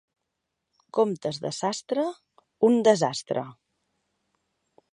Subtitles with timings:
[0.97, 2.05] Comptes de sastre,
[2.69, 3.45] un desastre.